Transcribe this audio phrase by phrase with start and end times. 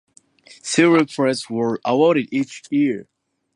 [0.63, 3.07] Several prizes were awarded each year.